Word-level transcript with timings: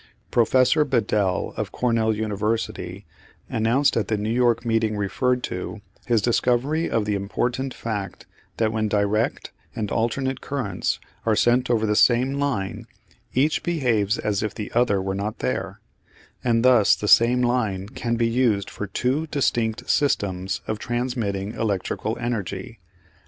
Professor 0.31 0.83
Bedell, 0.83 1.53
of 1.57 1.71
Cornell 1.71 2.11
University, 2.15 3.05
announced 3.49 3.95
at 3.95 4.07
the 4.07 4.17
New 4.17 4.31
York 4.31 4.65
meeting 4.65 4.97
referred 4.97 5.43
to 5.43 5.79
his 6.07 6.23
discovery 6.23 6.89
of 6.89 7.05
the 7.05 7.13
important 7.13 7.71
fact 7.71 8.25
that 8.57 8.71
when 8.71 8.87
direct 8.87 9.51
and 9.75 9.91
alternate 9.91 10.41
currents 10.41 10.99
are 11.23 11.35
sent 11.35 11.69
over 11.69 11.85
the 11.85 11.95
same 11.95 12.33
line 12.39 12.87
each 13.35 13.61
behaves 13.61 14.17
as 14.17 14.41
if 14.41 14.55
the 14.55 14.71
other 14.71 14.99
were 14.99 15.13
not 15.13 15.37
there, 15.37 15.81
and 16.43 16.65
thus 16.65 16.95
the 16.95 17.07
same 17.07 17.43
line 17.43 17.87
can 17.87 18.15
be 18.15 18.27
used 18.27 18.71
for 18.71 18.87
two 18.87 19.27
distinct 19.27 19.87
systems 19.87 20.61
of 20.67 20.79
transmitting 20.79 21.51
electrical 21.51 22.17
energy. 22.19 22.79